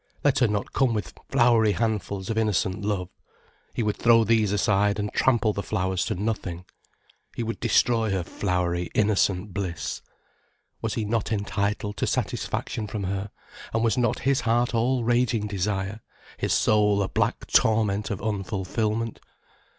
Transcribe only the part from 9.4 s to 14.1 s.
bliss. Was he not entitled to satisfaction from her, and was